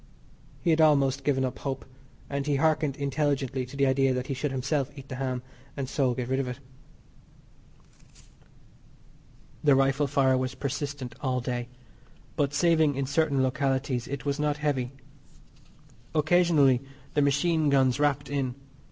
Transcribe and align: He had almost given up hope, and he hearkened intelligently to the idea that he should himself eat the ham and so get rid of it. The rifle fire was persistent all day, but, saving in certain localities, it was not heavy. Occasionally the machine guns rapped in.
He 0.61 0.71
had 0.71 0.81
almost 0.81 1.23
given 1.23 1.45
up 1.45 1.59
hope, 1.59 1.85
and 2.27 2.47
he 2.47 2.55
hearkened 2.55 2.95
intelligently 2.95 3.67
to 3.67 3.77
the 3.77 3.85
idea 3.85 4.15
that 4.15 4.25
he 4.25 4.33
should 4.33 4.49
himself 4.49 4.89
eat 4.97 5.09
the 5.09 5.17
ham 5.17 5.43
and 5.77 5.87
so 5.87 6.15
get 6.15 6.27
rid 6.27 6.39
of 6.39 6.47
it. 6.47 6.57
The 9.63 9.75
rifle 9.75 10.07
fire 10.07 10.35
was 10.39 10.55
persistent 10.55 11.13
all 11.21 11.39
day, 11.39 11.67
but, 12.35 12.51
saving 12.51 12.95
in 12.95 13.05
certain 13.05 13.43
localities, 13.43 14.07
it 14.07 14.25
was 14.25 14.39
not 14.39 14.57
heavy. 14.57 14.91
Occasionally 16.15 16.81
the 17.13 17.21
machine 17.21 17.69
guns 17.69 17.99
rapped 17.99 18.27
in. 18.27 18.55